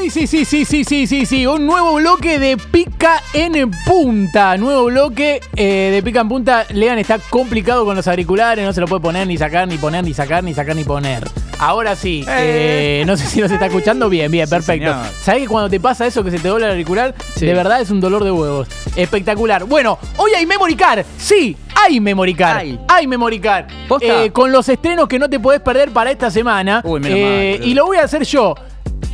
Sí, 0.00 0.10
sí, 0.10 0.26
sí, 0.26 0.44
sí, 0.44 0.64
sí, 0.64 0.84
sí, 0.84 1.06
sí, 1.06 1.26
sí. 1.26 1.46
Un 1.46 1.66
nuevo 1.66 1.94
bloque 1.94 2.38
de 2.38 2.56
pica 2.56 3.20
en 3.34 3.70
punta. 3.84 4.56
Nuevo 4.56 4.84
bloque 4.86 5.40
eh, 5.56 5.90
de 5.92 6.02
pica 6.02 6.20
en 6.20 6.28
punta. 6.28 6.64
Lean, 6.70 6.98
está 6.98 7.18
complicado 7.18 7.84
con 7.84 7.96
los 7.96 8.06
auriculares. 8.06 8.64
No 8.64 8.72
se 8.72 8.80
lo 8.80 8.86
puede 8.86 9.02
poner, 9.02 9.26
ni 9.26 9.36
sacar, 9.36 9.66
ni 9.66 9.76
poner, 9.76 10.04
ni 10.04 10.14
sacar, 10.14 10.44
ni 10.44 10.54
sacar, 10.54 10.76
ni 10.76 10.84
poner. 10.84 11.24
Ahora 11.58 11.96
sí. 11.96 12.24
eh, 12.28 13.02
no 13.06 13.16
sé 13.16 13.26
si 13.26 13.40
nos 13.40 13.50
está 13.50 13.66
escuchando. 13.66 14.08
Bien, 14.08 14.30
bien, 14.30 14.48
perfecto. 14.48 14.86
señor. 14.92 15.06
¿Sabés 15.22 15.42
que 15.42 15.48
cuando 15.48 15.68
te 15.68 15.80
pasa 15.80 16.06
eso 16.06 16.22
que 16.22 16.30
se 16.30 16.38
te 16.38 16.48
dobla 16.48 16.66
el 16.66 16.72
auricular? 16.72 17.14
Sí. 17.34 17.44
De 17.44 17.52
verdad 17.54 17.80
es 17.80 17.90
un 17.90 18.00
dolor 18.00 18.22
de 18.24 18.30
huevos. 18.30 18.68
Espectacular. 18.96 19.64
Bueno, 19.64 19.98
hoy 20.16 20.30
hay 20.36 20.46
Memory 20.46 20.76
Card. 20.76 21.04
Sí, 21.18 21.56
hay 21.74 21.98
Memory 22.00 22.34
Card. 22.34 22.56
Hay. 22.58 22.80
Hay 22.88 23.06
Memory 23.08 23.40
Card. 23.40 23.66
¿Posta? 23.88 24.24
Eh, 24.24 24.30
con 24.30 24.52
los 24.52 24.68
estrenos 24.68 25.08
que 25.08 25.18
no 25.18 25.28
te 25.28 25.40
podés 25.40 25.60
perder 25.60 25.90
para 25.90 26.10
esta 26.12 26.30
semana. 26.30 26.80
Uy, 26.84 27.00
menos 27.00 27.18
Eh, 27.20 27.56
mal, 27.58 27.68
y 27.68 27.74
lo 27.74 27.86
voy 27.86 27.96
a 27.98 28.04
hacer 28.04 28.22
yo. 28.24 28.54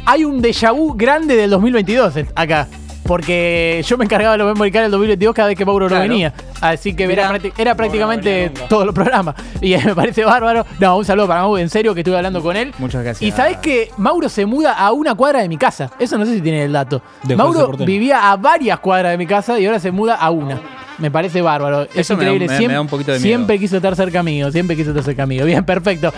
Hay 0.07 0.25
un 0.25 0.43
déjà 0.43 0.73
vu 0.73 0.95
grande 0.95 1.37
del 1.37 1.50
2022 1.50 2.16
en- 2.16 2.28
acá. 2.34 2.69
Porque 3.06 3.84
yo 3.87 3.98
me 3.98 4.06
encargaba 4.06 4.33
de 4.33 4.38
los 4.38 4.47
memory 4.47 4.70
cards 4.73 4.84
del 4.84 4.92
2022 4.92 5.34
cada 5.34 5.48
vez 5.48 5.59
que 5.59 5.66
Mauro 5.66 5.91
no 5.91 5.98
venía. 6.01 6.33
Así 6.62 6.95
que 6.95 7.05
era, 7.05 7.30
Mirá. 7.30 7.38
prácti- 7.38 7.52
era 7.59 7.74
prácticamente 7.74 8.51
todos 8.66 8.87
los 8.87 8.95
programas. 8.95 9.34
Y 9.61 9.77
me 9.84 9.95
parece 9.95 10.25
bárbaro. 10.25 10.64
No, 10.80 10.97
un 10.97 11.05
saludo 11.05 11.28
para 11.28 11.42
Mauro, 11.42 11.59
en 11.59 11.69
serio, 11.69 11.92
que 11.92 12.01
estuve 12.01 12.16
hablando 12.16 12.42
con 12.42 12.56
él. 12.56 12.73
Muchas 12.78 13.05
gracias. 13.05 13.20
Y 13.28 13.30
sabés 13.37 13.59
que 13.59 13.91
Mauro 13.98 14.30
se 14.30 14.47
muda 14.47 14.73
a 14.73 14.91
una 14.92 15.14
cuadra 15.14 15.42
de 15.42 15.51
mi 15.51 15.59
casa. 15.59 15.91
Eso 15.98 16.16
no 16.16 16.25
sé 16.25 16.34
si 16.36 16.41
tiene 16.41 16.64
el 16.64 16.73
dato. 16.73 17.02
De 17.25 17.36
Mauro 17.36 17.73
vivía 17.73 18.30
a 18.33 18.36
varias 18.39 18.78
cuadras 18.78 19.12
de 19.12 19.19
mi 19.19 19.27
casa 19.27 19.61
y 19.61 19.66
ahora 19.66 19.80
se 19.80 19.91
muda 19.91 20.14
a 20.14 20.30
una. 20.30 20.59
Me 20.97 21.11
parece 21.11 21.42
bárbaro. 21.42 21.83
Es 21.83 21.91
Eso 21.97 22.16
me 22.16 22.25
da- 22.25 22.30
increíble. 22.33 22.48
me 22.52 22.56
siempre, 22.56 22.75
da 22.77 22.80
un 22.80 22.89
poquito 22.89 23.12
de 23.12 23.19
miedo. 23.19 23.27
siempre 23.36 23.59
quiso 23.59 23.77
estar 23.77 23.95
cerca 23.97 24.23
mío. 24.23 24.50
Siempre 24.50 24.77
quiso 24.77 24.91
estar 24.91 25.05
cerca 25.05 25.27
mío. 25.27 25.45
Bien, 25.45 25.62
perfecto. 25.62 26.11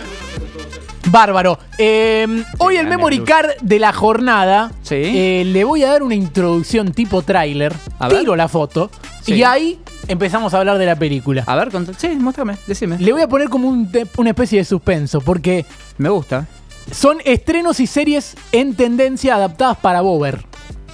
Bárbaro. 1.11 1.59
Eh, 1.79 2.43
hoy 2.59 2.77
el 2.77 2.87
memory 2.87 3.21
card 3.21 3.51
de 3.63 3.79
la 3.79 3.93
jornada. 3.93 4.73
Sí. 4.83 4.95
eh, 4.97 5.45
le 5.47 5.65
voy 5.65 5.83
a 5.85 5.91
dar 5.93 6.03
una 6.03 6.15
introducción 6.15 6.93
tipo 6.93 7.23
tráiler. 7.23 7.73
A 7.99 8.09
ver. 8.09 8.21
Tiro 8.21 8.37
la 8.37 8.49
foto. 8.49 8.91
Sí. 9.23 9.35
Y 9.35 9.43
ahí 9.45 9.79
empezamos 10.09 10.55
a 10.55 10.59
hablar 10.59 10.79
de 10.79 10.87
la 10.87 10.97
película. 10.97 11.45
A 11.47 11.55
ver, 11.57 11.71
sí, 11.99 12.09
muéstrame, 12.17 12.57
decime. 12.67 12.99
Le 12.99 13.13
voy 13.13 13.23
a 13.23 13.29
poner 13.29 13.49
como 13.49 13.69
un 13.69 13.91
te- 13.91 14.07
una 14.17 14.31
especie 14.31 14.59
de 14.59 14.65
suspenso. 14.65 15.21
Porque 15.21 15.65
Me 15.99 16.09
gusta. 16.09 16.47
son 16.93 17.19
estrenos 17.25 17.81
y 17.81 17.87
series 17.87 18.37
en 18.53 18.75
tendencia 18.75 19.35
adaptadas 19.37 19.77
para 19.79 20.01
Bober. 20.01 20.45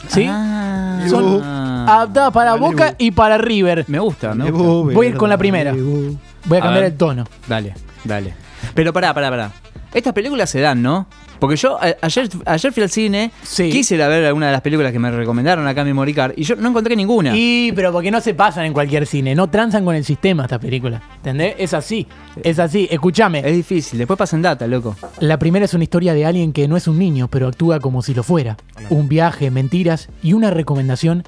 ¿Sí? 0.08 0.26
Ah. 0.28 1.04
Son 1.08 1.40
Ah. 1.44 1.86
adaptadas 1.96 2.32
para 2.32 2.54
Boca 2.54 2.94
y 2.98 3.10
para 3.12 3.38
River. 3.38 3.84
Me 3.88 3.98
gusta, 3.98 4.34
me 4.34 4.50
gusta. 4.50 4.94
Voy 4.94 5.06
a 5.06 5.08
ir 5.10 5.16
con 5.16 5.28
la 5.30 5.38
primera. 5.38 5.72
Voy 5.72 6.58
a 6.58 6.60
A 6.60 6.62
cambiar 6.64 6.84
ver. 6.84 6.92
el 6.92 6.96
tono. 6.98 7.24
Dale, 7.46 7.74
dale. 8.04 8.34
Pero 8.74 8.92
pará, 8.92 9.12
pará, 9.14 9.30
pará. 9.30 9.52
Estas 9.94 10.14
películas 10.14 10.48
se 10.48 10.60
dan, 10.60 10.80
¿no? 10.80 11.06
Porque 11.38 11.56
yo 11.56 11.76
a- 11.76 11.96
ayer, 12.00 12.28
ayer 12.46 12.72
fui 12.72 12.82
al 12.82 12.88
cine, 12.88 13.30
Sí. 13.42 13.68
quise 13.68 13.96
ir 13.96 14.02
a 14.02 14.08
ver 14.08 14.24
alguna 14.24 14.46
de 14.46 14.52
las 14.52 14.60
películas 14.62 14.90
que 14.92 14.98
me 14.98 15.10
recomendaron 15.10 15.66
acá 15.66 15.82
en 15.82 15.88
mi 15.88 15.92
Moricar 15.92 16.32
y 16.36 16.44
yo 16.44 16.56
no 16.56 16.68
encontré 16.70 16.94
ninguna. 16.96 17.36
Y, 17.36 17.72
pero 17.72 17.92
porque 17.92 18.10
no 18.10 18.20
se 18.22 18.32
pasan 18.32 18.64
en 18.64 18.72
cualquier 18.72 19.06
cine, 19.06 19.34
no 19.34 19.50
transan 19.50 19.84
con 19.84 19.94
el 19.96 20.04
sistema 20.04 20.44
esta 20.44 20.58
película. 20.58 21.02
¿Entendés? 21.16 21.56
Es 21.58 21.74
así, 21.74 22.06
es 22.42 22.58
así. 22.58 22.88
Escúchame, 22.90 23.40
Es 23.40 23.54
difícil, 23.54 23.98
después 23.98 24.16
pasan 24.16 24.40
data, 24.40 24.66
loco. 24.66 24.96
la 25.20 25.38
primera 25.38 25.64
es 25.66 25.74
una 25.74 25.82
historia 25.84 26.14
de 26.14 26.24
alguien 26.24 26.52
que 26.52 26.68
no 26.68 26.76
es 26.76 26.86
un 26.88 26.98
niño, 26.98 27.28
pero 27.28 27.48
actúa 27.48 27.80
como 27.80 28.00
si 28.02 28.14
lo 28.14 28.22
fuera. 28.22 28.56
Un 28.88 29.08
viaje, 29.08 29.50
mentiras 29.50 30.08
y 30.22 30.32
una 30.32 30.50
recomendación 30.50 31.24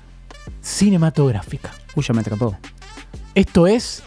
cinematográfica. 0.62 1.70
Uy, 1.96 2.04
ya 2.06 2.14
me 2.14 2.20
atrapó. 2.20 2.56
Esto 3.34 3.66
es 3.66 4.02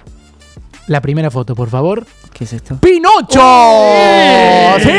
la 0.87 1.01
primera 1.01 1.29
foto, 1.31 1.55
por 1.55 1.69
favor. 1.69 2.05
¿Qué 2.33 2.43
es 2.45 2.53
esto? 2.53 2.77
¡Pinocho! 2.79 3.39
¡Sí! 4.79 4.89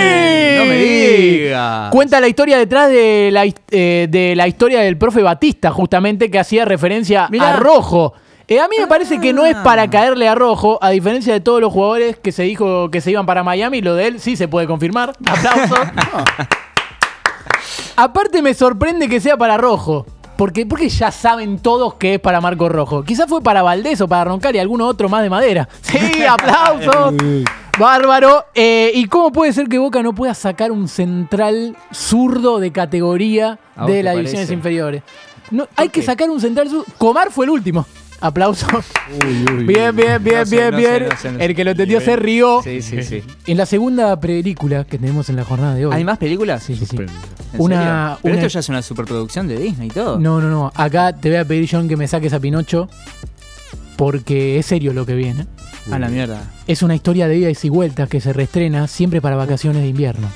No 0.59 0.65
me 0.65 0.77
digas. 0.77 1.91
Cuenta 1.91 2.21
la 2.21 2.29
historia 2.29 2.59
detrás 2.59 2.89
de 2.91 3.31
la, 3.33 3.45
eh, 3.71 4.07
de 4.11 4.35
la 4.37 4.49
historia 4.49 4.81
del 4.81 4.99
profe 4.99 5.23
Batista, 5.23 5.71
justamente, 5.71 6.31
que 6.31 6.39
hacía 6.39 6.65
referencia 6.65 7.29
Mirá. 7.31 7.55
a 7.55 7.57
Rojo. 7.57 8.15
Eh, 8.49 8.61
a 8.61 8.67
mí 8.69 8.77
me 8.79 8.87
parece 8.87 9.21
que 9.21 9.33
no 9.33 9.45
es 9.45 9.55
Ah. 9.57 9.63
para 9.63 9.89
caerle 9.91 10.27
a 10.27 10.35
Rojo, 10.35 10.79
a 10.83 10.91
diferencia 10.91 11.33
de 11.35 11.41
todos 11.41 11.61
los 11.61 11.73
jugadores 11.73 12.17
que 12.19 12.33
se 12.33 12.45
dijo 12.45 12.91
que 12.91 13.01
se 13.03 13.11
iban 13.11 13.27
para 13.27 13.43
Miami, 13.45 13.83
lo 13.83 13.95
de 13.95 14.07
él 14.07 14.21
sí 14.21 14.37
se 14.37 14.49
puede 14.49 14.67
confirmar. 14.67 15.13
Aplausos. 15.27 15.79
Aparte 17.97 18.43
me 18.43 18.55
sorprende 18.55 19.09
que 19.09 19.21
sea 19.21 19.37
para 19.37 19.57
Rojo. 19.57 20.07
Porque, 20.39 20.67
porque 20.67 20.89
ya 20.89 21.11
saben 21.11 21.59
todos 21.59 21.95
que 21.95 22.15
es 22.15 22.21
para 22.21 22.41
Marco 22.41 22.69
Rojo. 22.69 23.03
Quizás 23.03 23.29
fue 23.29 23.43
para 23.43 23.61
Valdés 23.63 24.01
o 24.01 24.07
para 24.07 24.23
Roncal 24.23 24.55
y 24.55 24.61
alguno 24.61 24.87
otro 24.87 25.09
más 25.09 25.23
de 25.23 25.31
madera. 25.31 25.69
Sí, 25.83 26.23
aplausos. 26.23 27.15
Bárbaro. 27.79 28.45
Eh, 28.55 28.93
¿Y 28.95 29.07
cómo 29.07 29.33
puede 29.33 29.53
ser 29.53 29.67
que 29.67 29.79
Boca 29.79 30.01
no 30.01 30.15
pueda 30.15 30.35
sacar 30.35 30.71
un 30.71 30.87
central 30.87 31.77
zurdo 31.93 32.61
de 32.61 32.71
categoría 32.71 33.59
¿A 33.75 33.83
vos 33.83 33.93
de 33.93 34.05
las 34.05 34.15
divisiones 34.15 34.49
inferiores? 34.53 35.03
No, 35.51 35.67
hay 35.75 35.89
que 35.89 36.03
sacar 36.03 36.31
un 36.31 36.41
central 36.41 36.69
zurdo. 36.69 36.85
Comar 36.99 37.33
fue 37.33 37.47
el 37.47 37.51
último. 37.51 37.85
Aplausos. 38.21 38.85
Uy, 39.25 39.45
uy, 39.59 39.65
Bien, 39.65 39.95
bien, 39.95 40.23
bien, 40.23 40.39
No 40.45 40.51
bien, 40.51 40.71
no 40.73 40.77
bien. 40.77 41.07
no. 41.35 41.39
El 41.41 41.55
que 41.55 41.65
lo 41.65 41.71
entendió 41.71 42.01
se 42.01 42.17
rió. 42.17 42.61
Sí, 42.65 42.83
sí, 42.83 43.03
sí. 43.03 43.23
En 43.47 43.57
la 43.57 43.65
segunda 43.67 44.19
película 44.19 44.85
que 44.85 44.99
tenemos 44.99 45.29
en 45.29 45.37
la 45.37 45.45
jornada 45.45 45.75
de 45.75 45.87
hoy. 45.87 45.95
¿Hay 45.95 46.05
más 46.05 46.19
películas? 46.19 46.63
Sí, 46.65 46.75
sí, 46.75 46.85
sí. 46.87 46.97
¿En 46.97 47.07
Una- 47.59 47.77
serio? 47.77 48.19
Pero 48.23 48.35
una- 48.35 48.43
esto 48.43 48.49
ya 48.55 48.61
es 48.61 48.69
una 48.69 48.83
superproducción 48.83 49.47
de 49.47 49.57
Disney 49.59 49.89
y 49.89 49.91
todo. 49.93 50.19
No, 50.19 50.41
no, 50.41 50.49
no. 50.49 50.73
Acá 50.75 51.13
te 51.13 51.29
voy 51.29 51.39
a 51.39 51.45
pedir, 51.45 51.69
John, 51.71 51.87
que 51.89 51.97
me 51.97 52.09
saques 52.09 52.33
a 52.33 52.41
Pinocho. 52.41 52.89
Porque 53.97 54.59
es 54.59 54.67
serio 54.67 54.93
lo 54.93 55.05
que 55.07 55.15
viene. 55.15 55.47
A 55.91 55.99
la 55.99 56.09
mierda. 56.09 56.43
Es 56.67 56.83
una 56.83 56.95
historia 56.95 57.27
de 57.29 57.37
idas 57.39 57.65
y 57.65 57.69
vueltas 57.69 58.09
que 58.09 58.21
se 58.21 58.33
reestrena 58.33 58.87
siempre 58.87 59.21
para 59.21 59.37
vacaciones 59.37 59.83
de 59.83 59.89
invierno. 59.89 60.29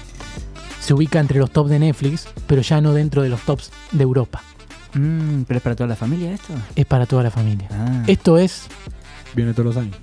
Se 0.81 0.95
ubica 0.95 1.21
entre 1.21 1.39
los 1.39 1.51
tops 1.53 1.71
de 1.71 1.79
Netflix, 1.79 2.27
pero 2.47 2.63
ya 2.63 2.81
no 2.81 2.93
dentro 2.93 3.23
de 3.23 3.29
los 3.29 3.41
tops 3.43 3.71
de 3.93 4.03
Europa. 4.03 4.43
Mm, 4.95 5.43
¿Pero 5.43 5.59
es 5.59 5.63
para 5.63 5.77
toda 5.77 5.89
la 5.89 5.97
familia 5.97 6.33
esto? 6.33 6.55
Es 6.77 6.87
para 6.87 7.07
toda 7.07 7.23
la 7.23 7.31
familia. 7.31 7.69
Ah. 7.71 8.03
Esto 8.07 8.39
es 8.39 8.69
Viene 9.35 9.53
todos 9.53 9.75
los 9.75 9.77
años. 9.77 9.97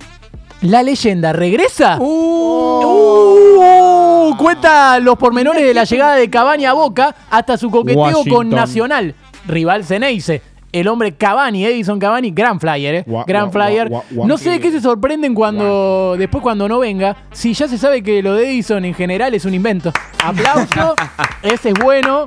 La 0.61 0.83
leyenda 0.83 1.33
regresa. 1.33 1.97
Uh. 1.99 3.59
Uh, 3.61 4.37
cuenta 4.37 4.99
los 4.99 5.17
pormenores 5.17 5.63
de 5.63 5.73
la 5.73 5.83
llegada 5.85 6.15
de 6.15 6.29
Cavani 6.29 6.65
a 6.65 6.73
Boca 6.73 7.15
hasta 7.29 7.57
su 7.57 7.69
coqueteo 7.69 8.23
con. 8.29 8.49
Nacional, 8.49 9.15
rival 9.47 9.85
Ceneice. 9.85 10.41
El 10.71 10.87
hombre 10.87 11.15
Cavani, 11.15 11.65
Edison 11.65 11.97
Cavani, 11.97 12.29
gran 12.29 12.59
flyer, 12.59 12.95
¿eh? 12.95 13.05
Gran 13.25 13.51
flyer. 13.51 13.89
no 14.11 14.37
sé 14.37 14.51
de 14.51 14.59
qué 14.59 14.69
se 14.69 14.81
sorprenden 14.81 15.33
cuando 15.33 16.15
después 16.17 16.43
cuando 16.43 16.67
no 16.67 16.77
venga. 16.79 17.15
Si 17.31 17.53
ya 17.53 17.67
se 17.67 17.77
sabe 17.77 18.03
que 18.03 18.21
lo 18.21 18.35
de 18.35 18.49
Edison 18.51 18.85
en 18.85 18.93
general 18.93 19.33
es 19.33 19.45
un 19.45 19.53
invento. 19.53 19.91
Aplauso, 20.23 20.95
ese 21.41 21.69
es 21.69 21.75
bueno. 21.81 22.25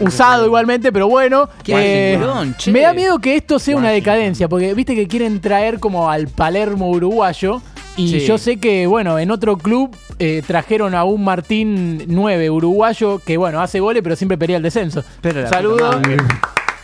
Usado 0.00 0.46
igualmente, 0.46 0.92
pero 0.92 1.08
bueno. 1.08 1.48
Qué 1.62 2.14
Eh, 2.14 2.20
che. 2.58 2.70
me 2.72 2.80
da 2.80 2.92
miedo 2.92 3.18
que 3.18 3.36
esto 3.36 3.58
sea 3.58 3.76
una 3.76 3.90
decadencia, 3.90 4.48
porque 4.48 4.74
viste 4.74 4.94
que 4.94 5.06
quieren 5.08 5.40
traer 5.40 5.78
como 5.80 6.10
al 6.10 6.28
Palermo 6.28 6.88
uruguayo. 6.90 7.60
Y 7.96 8.08
Sí. 8.10 8.26
yo 8.26 8.36
sé 8.36 8.58
que, 8.58 8.86
bueno, 8.86 9.18
en 9.18 9.30
otro 9.30 9.56
club 9.56 9.96
eh, 10.18 10.42
trajeron 10.46 10.94
a 10.94 11.04
un 11.04 11.24
Martín 11.24 12.04
9 12.08 12.50
uruguayo 12.50 13.18
que, 13.24 13.36
bueno, 13.38 13.60
hace 13.60 13.80
goles, 13.80 14.02
pero 14.02 14.16
siempre 14.16 14.36
pelea 14.36 14.58
el 14.58 14.62
descenso. 14.62 15.02
Pero 15.22 15.46
Saludo. 15.48 15.90
puta. 15.92 16.08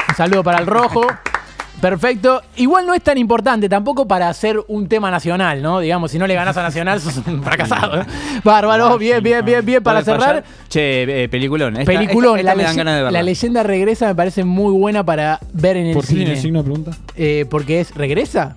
Un 0.09 0.15
saludo 0.17 0.43
para 0.43 0.59
el 0.59 0.67
rojo. 0.67 1.07
Perfecto. 1.81 2.43
Igual 2.57 2.87
no 2.87 2.95
es 2.95 3.03
tan 3.03 3.19
importante 3.19 3.69
tampoco 3.69 4.07
para 4.07 4.29
hacer 4.29 4.57
un 4.69 4.87
tema 4.89 5.11
nacional, 5.11 5.61
¿no? 5.63 5.81
Digamos, 5.81 6.11
si 6.13 6.19
no 6.19 6.27
le 6.27 6.35
ganás 6.35 6.57
a 6.57 6.63
Nacional, 6.63 7.01
sos 7.01 7.19
un 7.27 7.43
fracasado. 7.43 8.03
¿eh? 8.03 8.05
Bárbaro, 8.45 8.99
bien, 8.99 9.23
bien, 9.23 9.45
bien, 9.45 9.65
bien. 9.65 9.83
Para 9.83 10.01
¿Puede 10.03 10.17
cerrar, 10.19 10.29
fallar? 10.45 10.45
Che, 10.69 11.25
eh, 11.25 11.29
peliculón. 11.29 11.77
Esta- 11.77 11.93
peliculón. 11.93 12.39
esta- 12.39 12.53
esta 12.53 12.53
la, 12.53 12.57
me 12.57 12.63
dan 12.63 12.73
leye- 12.73 12.77
ganas 12.79 12.95
de 12.97 13.03
verla. 13.03 13.19
la 13.19 13.23
leyenda 13.25 13.63
regresa 13.65 14.07
me 14.07 14.15
parece 14.15 14.45
muy 14.45 14.73
buena 14.73 15.05
para 15.05 15.41
ver 15.53 15.77
en 15.77 15.87
el 15.87 15.95
¿Por 15.95 16.03
qué 16.03 16.09
cine. 16.09 16.25
tiene 16.25 16.41
signo 16.41 16.59
de 16.61 16.65
pregunta? 16.65 16.91
Eh, 17.17 17.47
porque 17.51 17.81
es, 17.81 17.95
¿regresa? 17.95 18.57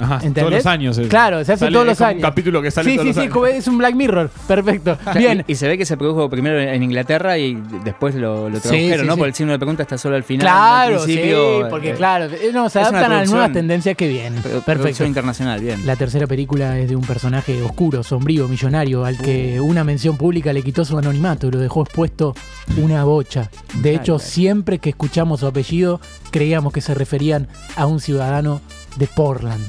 Ajá, 0.00 0.14
¿Entendés? 0.16 0.42
todos 0.42 0.54
los 0.54 0.66
años. 0.66 0.98
eh. 0.98 1.08
Claro, 1.08 1.44
se 1.44 1.52
hace 1.52 1.60
Sale- 1.60 1.72
todos 1.72 1.86
los 1.86 2.00
años. 2.00 2.16
Un 2.16 2.22
capítulo 2.22 2.62
que 2.62 2.70
sale 2.70 2.90
sí, 2.90 2.96
todos 2.96 3.04
sí, 3.04 3.08
los 3.08 3.32
sí, 3.32 3.38
años. 3.40 3.48
es 3.58 3.68
un 3.68 3.78
Black 3.78 3.94
Mirror. 3.94 4.30
Perfecto. 4.48 4.98
Bien. 5.16 5.44
Y, 5.46 5.52
y 5.52 5.54
se 5.56 5.68
ve 5.68 5.76
que 5.78 5.86
se 5.86 5.96
produjo 5.96 6.28
primero 6.30 6.58
en 6.60 6.82
Inglaterra 6.82 7.38
y 7.38 7.60
después 7.84 8.14
lo, 8.14 8.48
lo 8.48 8.60
tradujeron, 8.60 9.00
sí, 9.00 9.06
¿no? 9.06 9.14
sí. 9.14 9.18
Por 9.18 9.28
el 9.28 9.34
signo 9.34 9.52
de 9.52 9.58
pregunta 9.58 9.82
está 9.82 9.98
solo 9.98 10.16
al 10.16 10.24
final. 10.24 10.46
Claro, 10.46 10.98
al 11.00 11.04
principio, 11.04 11.58
sí, 11.62 11.66
porque 11.70 11.90
eh, 11.90 11.94
claro, 11.94 12.24
eh, 12.26 12.50
no, 12.52 12.68
se 12.68 12.80
adaptan 12.80 13.12
a 13.12 13.18
las 13.20 13.30
nuevas 13.30 13.52
tendencias 13.52 13.96
que 13.96 14.08
vienen. 14.08 14.42
Perfecto. 14.64 15.04
Internacional, 15.04 15.60
bien. 15.60 15.86
La 15.86 15.96
tercera 15.96 16.26
película 16.26 16.78
es 16.78 16.88
de 16.88 16.96
un 16.96 17.02
personaje 17.04 17.60
oscuro, 17.62 18.02
sombrío, 18.02 18.48
millonario, 18.48 19.04
al 19.04 19.16
que 19.18 19.60
una 19.60 19.84
mención 19.84 20.16
pública 20.16 20.52
le 20.52 20.62
quitó 20.62 20.84
su 20.84 20.96
anonimato 20.98 21.46
y 21.46 21.50
lo 21.50 21.58
dejó 21.58 21.82
expuesto 21.82 22.34
una 22.76 23.04
bocha. 23.04 23.50
De 23.82 23.94
hecho, 23.94 24.18
siempre 24.18 24.78
que 24.78 24.90
escuchamos 24.90 25.40
su 25.40 25.46
apellido, 25.46 26.00
creíamos 26.30 26.72
que 26.72 26.80
se 26.80 26.94
referían 26.94 27.48
a 27.76 27.86
un 27.86 28.00
ciudadano 28.00 28.60
de 28.96 29.06
Portland. 29.06 29.64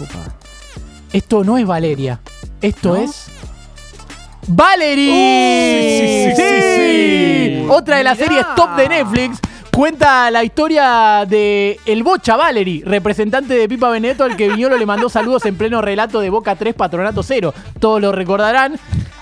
Upa. 0.00 0.34
Esto 1.12 1.44
no 1.44 1.56
es 1.58 1.66
Valeria, 1.66 2.20
esto 2.60 2.90
¿No? 2.90 2.96
es. 2.96 3.26
¡Valerie! 4.46 6.34
sí, 6.36 6.42
sí, 6.42 6.42
sí, 6.42 7.60
sí. 7.62 7.66
Otra 7.70 7.96
de 7.98 8.04
las 8.04 8.18
Mirá. 8.18 8.28
series 8.28 8.46
top 8.56 8.76
de 8.76 8.88
Netflix. 8.88 9.38
Cuenta 9.74 10.30
la 10.30 10.44
historia 10.44 11.24
de 11.28 11.80
el 11.84 12.04
Bocha 12.04 12.36
Valery, 12.36 12.82
representante 12.84 13.54
de 13.54 13.68
Pipa 13.68 13.90
Benedetto, 13.90 14.22
al 14.22 14.36
que 14.36 14.48
Viñolo 14.48 14.76
le 14.76 14.86
mandó 14.86 15.08
saludos 15.08 15.44
en 15.46 15.56
pleno 15.56 15.82
relato 15.82 16.20
de 16.20 16.30
Boca 16.30 16.54
3, 16.54 16.74
Patronato 16.74 17.24
0. 17.24 17.52
Todos 17.80 18.00
lo 18.00 18.12
recordarán. 18.12 18.78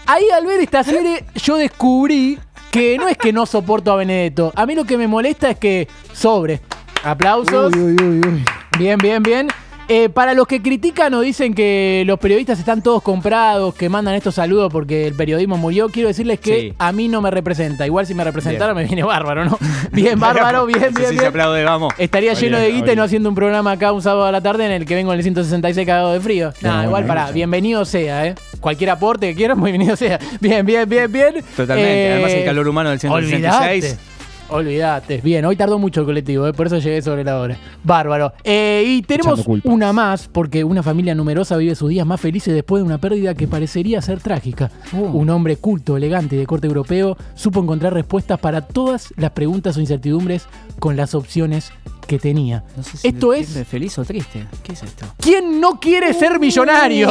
Ahí 0.07 0.29
al 0.29 0.45
ver 0.45 0.61
esta 0.61 0.83
serie 0.85 1.25
yo 1.37 1.57
descubrí 1.57 2.39
que 2.71 2.99
no 2.99 3.09
es 3.09 3.17
que 3.17 3.33
no 3.33 3.47
soporto 3.47 3.93
a 3.93 3.97
Benedetto. 3.97 4.53
A 4.55 4.67
mí 4.67 4.75
lo 4.75 4.85
que 4.85 4.99
me 4.99 5.07
molesta 5.07 5.51
es 5.51 5.59
que 5.59 5.89
sobre. 6.13 6.61
Aplausos. 7.03 7.73
Uy, 7.75 7.97
uy, 7.99 8.03
uy, 8.03 8.21
uy. 8.29 8.45
Bien, 8.79 8.99
bien, 8.99 9.23
bien. 9.23 9.49
Eh, 9.89 10.09
para 10.09 10.33
los 10.33 10.47
que 10.47 10.63
critican 10.63 11.13
o 11.13 11.21
dicen 11.21 11.55
que 11.55 12.05
los 12.07 12.19
periodistas 12.19 12.59
están 12.59 12.83
todos 12.83 13.03
comprados, 13.03 13.75
que 13.75 13.89
mandan 13.89 14.15
estos 14.15 14.37
saludos 14.37 14.73
porque 14.73 15.09
el 15.09 15.15
periodismo 15.15 15.57
murió, 15.59 15.89
quiero 15.89 16.09
decirles 16.09 16.39
que 16.41 16.61
Sí. 16.61 16.75
a 16.79 16.93
mí 16.93 17.09
no 17.09 17.21
me 17.21 17.31
representa. 17.31 17.85
Igual 17.85 18.07
si 18.07 18.15
me 18.15 18.23
representara 18.25 18.75
me 18.75 18.85
viene 18.85 19.03
bárbaro, 19.03 19.45
¿no? 19.45 19.59
Bien, 19.93 20.19
bárbaro, 20.19 20.65
bien, 20.67 20.79
Sí, 20.81 20.87
bien, 20.97 20.97
sí, 20.97 21.05
se 21.07 21.13
bien. 21.15 21.27
aplaude, 21.27 21.65
vamos. 21.65 21.93
Estaría 21.99 22.33
lleno 22.35 22.59
de 22.59 22.71
guita 22.71 22.93
y 22.93 22.97
no 22.97 23.03
haciendo 23.03 23.29
un 23.29 23.35
programa 23.35 23.73
acá 23.73 23.93
un 23.93 24.01
sábado 24.01 24.25
a 24.25 24.33
la 24.33 24.41
tarde 24.41 24.65
en 24.65 24.71
el 24.73 24.87
que 24.87 24.95
vengo 24.95 25.13
en 25.13 25.19
el 25.19 25.25
166 25.25 25.85
cagado 25.87 26.13
de 26.13 26.21
frío. 26.21 26.53
Bueno, 26.63 26.85
igual 26.85 27.05
para, 27.07 27.31
bienvenido 27.33 27.85
sea, 27.85 28.27
¿eh? 28.29 28.35
Cualquier 28.61 28.91
aporte 28.91 29.29
que 29.31 29.35
quieran, 29.35 29.61
bienvenido 29.63 29.97
sea. 29.97 30.19
Bien, 30.41 30.65
bien, 30.65 30.89
bien, 30.89 31.11
bien. 31.13 31.35
Totalmente. 31.57 32.07
Eh, 32.09 32.13
Además, 32.13 32.33
el 32.33 32.45
calor 32.45 32.69
humano 32.69 32.91
del 32.91 33.01
166. 33.01 33.85
Olvídate. 33.85 34.12
Olvídate. 34.53 35.21
Bien, 35.23 35.45
hoy 35.45 35.57
tardó 35.57 35.79
mucho 35.79 36.01
el 36.01 36.07
colectivo, 36.07 36.47
¿eh? 36.47 36.53
por 36.53 36.67
eso 36.67 36.79
llegué 36.79 37.01
sobre 37.01 37.25
la 37.25 37.41
hora. 37.41 37.57
Bárbaro. 37.83 38.33
Eh, 38.45 38.85
y 38.87 39.03
tenemos 39.03 39.47
una 39.65 39.93
más, 39.93 40.29
porque 40.29 40.63
una 40.63 40.83
familia 40.83 41.15
numerosa 41.15 41.57
vive 41.57 41.75
sus 41.75 41.89
días 41.89 42.07
más 42.07 42.21
felices 42.21 42.55
después 42.55 42.83
de 42.83 42.87
una 42.87 42.99
pérdida 42.99 43.35
que 43.35 43.49
parecería 43.49 44.03
ser 44.03 44.21
trágica. 44.21 44.71
Un 44.93 45.31
hombre 45.31 45.57
culto, 45.57 45.97
elegante 45.97 46.37
y 46.37 46.39
de 46.39 46.47
corte 46.47 46.67
europeo 46.67 47.17
supo 47.35 47.61
encontrar 47.61 47.95
respuestas 47.95 48.39
para 48.39 48.61
todas 48.61 49.13
las 49.17 49.31
preguntas 49.31 49.77
o 49.77 49.81
incertidumbres 49.81 50.47
con 50.79 50.97
las 50.97 51.15
opciones 51.15 51.73
que 52.13 52.19
tenía. 52.19 52.63
No 52.77 52.83
sé 52.83 52.99
si 52.99 53.09
Esto 53.09 53.33
es 53.33 53.67
feliz 53.67 53.97
o 53.99 54.05
triste. 54.05 54.47
¿Qué 54.63 54.75
es 54.75 54.83
esto? 54.83 55.07
¿Quién 55.17 55.63
no 55.63 55.81
quiere 55.81 56.13
ser 56.13 56.39
millonario? 56.39 57.09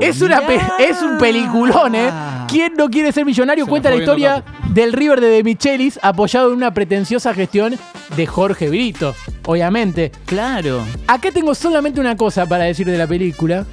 Es, 0.00 0.20
una 0.20 0.42
es 0.80 1.00
un 1.00 1.18
peliculón, 1.18 1.94
¿eh? 1.94 2.10
¿Quién 2.48 2.74
no 2.76 2.90
quiere 2.90 3.12
ser 3.12 3.24
millonario? 3.24 3.64
Se 3.64 3.70
Cuenta 3.70 3.90
la 3.90 3.96
historia 3.96 4.44
del 4.70 4.92
River 4.92 5.20
de 5.20 5.28
De 5.28 5.44
Michelis 5.44 6.00
apoyado 6.02 6.48
en 6.48 6.56
una 6.56 6.74
pretenciosa 6.74 7.32
gestión 7.32 7.76
de 8.16 8.26
Jorge 8.26 8.68
Brito, 8.70 9.14
obviamente. 9.46 10.10
Claro. 10.26 10.82
Acá 11.06 11.30
tengo 11.30 11.54
solamente 11.54 12.00
una 12.00 12.16
cosa 12.16 12.46
para 12.46 12.64
decir 12.64 12.88
de 12.88 12.98
la 12.98 13.06
película. 13.06 13.66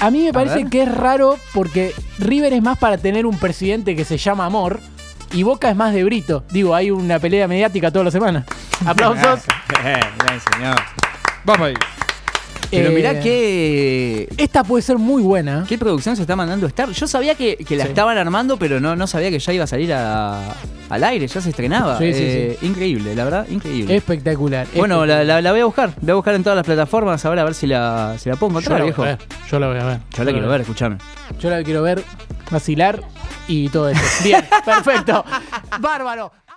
A 0.00 0.10
mí 0.10 0.22
me 0.22 0.34
parece 0.34 0.64
ver. 0.64 0.68
que 0.68 0.82
es 0.82 0.94
raro 0.94 1.38
porque 1.54 1.94
River 2.18 2.52
es 2.52 2.62
más 2.62 2.76
para 2.78 2.98
tener 2.98 3.24
un 3.24 3.38
presidente 3.38 3.96
que 3.96 4.04
se 4.04 4.18
llama 4.18 4.44
Amor 4.44 4.80
y 5.34 5.42
Boca 5.42 5.68
es 5.70 5.76
más 5.76 5.92
de 5.92 6.04
Brito. 6.04 6.44
Digo, 6.50 6.74
hay 6.74 6.90
una 6.90 7.18
pelea 7.18 7.46
mediática 7.48 7.90
todas 7.90 8.04
las 8.04 8.12
semanas. 8.14 8.44
Aplausos. 8.86 9.40
Bien, 9.82 10.00
bien, 10.26 10.40
señor. 10.52 10.76
Vamos 11.44 11.68
ahí. 11.68 11.74
Pero 12.70 12.88
Eh, 12.90 12.94
mirá 12.94 13.20
qué, 13.20 14.28
Esta 14.36 14.64
puede 14.64 14.82
ser 14.82 14.98
muy 14.98 15.22
buena. 15.22 15.64
qué 15.68 15.78
producción 15.78 16.16
se 16.16 16.22
está 16.22 16.34
mandando 16.34 16.66
Star. 16.66 16.90
Yo 16.90 17.06
sabía 17.06 17.34
que, 17.36 17.56
que 17.56 17.76
la 17.76 17.84
Sí. 17.84 17.90
estaban 17.90 18.18
armando, 18.18 18.56
pero 18.58 18.80
no, 18.80 18.96
no 18.96 19.06
sabía 19.06 19.30
que 19.30 19.38
ya 19.38 19.52
iba 19.52 19.64
a 19.64 19.66
salir 19.66 19.92
a- 19.92 20.40
al 20.90 21.04
aire, 21.04 21.26
ya 21.28 21.40
se 21.40 21.50
estrenaba. 21.50 21.98
Sí, 21.98 22.12
sí, 22.12 22.20
Eh, 22.24 22.58
Increíble, 22.62 23.14
la 23.14 23.24
verdad, 23.24 23.46
increíble. 23.48 23.94
Espectacular. 23.94 24.66
bueno, 24.74 25.06
la, 25.06 25.14
espectacular. 25.22 25.26
la- 25.26 25.40
la 25.42 25.50
voy 25.52 25.60
a 25.60 25.64
buscar. 25.66 25.88
La 25.90 25.94
voy 26.00 26.10
a 26.12 26.14
buscar 26.16 26.34
en 26.34 26.42
todas 26.42 26.56
las 26.56 26.64
plataformas 26.66 27.24
ahora 27.24 27.42
a 27.42 27.44
ver 27.44 27.54
si 27.54 27.66
la, 27.68 28.16
si 28.18 28.28
la 28.28 28.36
puedo 28.36 28.50
Yo 28.52 28.58
encontrar, 28.58 28.78
la 28.78 28.84
voy 28.84 28.90
viejo. 28.90 29.02
a 29.02 29.06
ver. 29.06 29.18
Yo 29.50 29.58
la 29.60 29.68
voy 29.68 29.78
a 29.78 29.84
ver. 29.84 29.98
Yo 30.16 30.24
la 30.24 30.32
quiero 30.32 30.48
ver, 30.48 30.60
escuchame. 30.62 30.96
Yo 31.38 31.50
la 31.50 31.62
quiero 31.62 31.82
ver 31.82 32.02
vacilar 32.50 33.00
y 33.48 33.68
todo 33.68 33.88
eso. 33.88 34.02
Bien, 34.22 34.46
perfecto. 34.64 35.24
Bárbaro. 35.80 36.32